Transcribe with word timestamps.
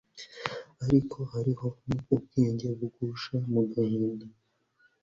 ariko 0.85 1.17
hariho 1.31 1.67
n'ubwenge 1.87 2.67
bugusha 2.77 3.35
mu 3.51 3.61
gahinda 3.71 4.25